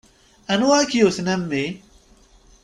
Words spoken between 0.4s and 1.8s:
Anwa i k-yewwten, a mmi?